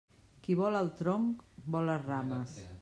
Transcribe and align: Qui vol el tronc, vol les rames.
Qui 0.47 0.55
vol 0.61 0.77
el 0.79 0.89
tronc, 1.03 1.45
vol 1.77 1.91
les 1.93 2.05
rames. 2.11 2.61